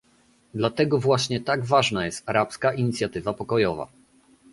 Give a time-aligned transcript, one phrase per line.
[0.53, 3.87] Dlatego właśnie tak ważna jest Arabska Inicjatywa Pokojowa